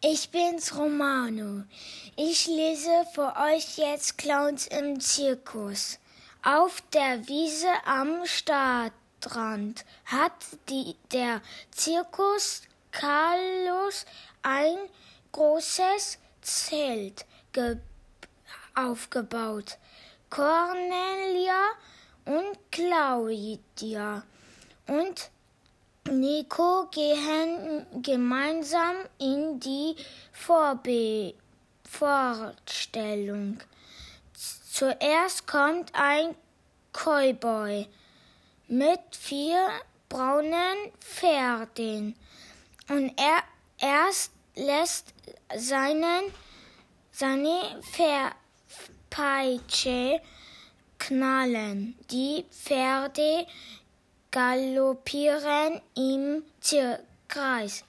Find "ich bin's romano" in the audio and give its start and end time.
0.00-1.64